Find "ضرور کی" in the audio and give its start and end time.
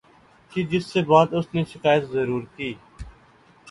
2.11-2.73